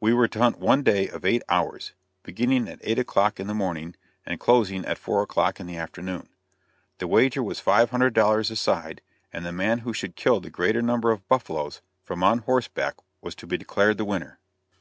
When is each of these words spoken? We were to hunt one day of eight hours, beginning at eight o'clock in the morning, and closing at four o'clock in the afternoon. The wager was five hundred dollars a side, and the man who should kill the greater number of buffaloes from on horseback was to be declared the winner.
We 0.00 0.12
were 0.12 0.26
to 0.26 0.38
hunt 0.40 0.58
one 0.58 0.82
day 0.82 1.06
of 1.08 1.24
eight 1.24 1.44
hours, 1.48 1.92
beginning 2.24 2.68
at 2.68 2.80
eight 2.82 2.98
o'clock 2.98 3.38
in 3.38 3.46
the 3.46 3.54
morning, 3.54 3.94
and 4.26 4.40
closing 4.40 4.84
at 4.84 4.98
four 4.98 5.22
o'clock 5.22 5.60
in 5.60 5.68
the 5.68 5.76
afternoon. 5.76 6.28
The 6.98 7.06
wager 7.06 7.44
was 7.44 7.60
five 7.60 7.90
hundred 7.90 8.12
dollars 8.12 8.50
a 8.50 8.56
side, 8.56 9.02
and 9.32 9.46
the 9.46 9.52
man 9.52 9.78
who 9.86 9.92
should 9.92 10.16
kill 10.16 10.40
the 10.40 10.50
greater 10.50 10.82
number 10.82 11.12
of 11.12 11.28
buffaloes 11.28 11.80
from 12.02 12.24
on 12.24 12.38
horseback 12.40 12.96
was 13.20 13.36
to 13.36 13.46
be 13.46 13.56
declared 13.56 13.98
the 13.98 14.04
winner. 14.04 14.40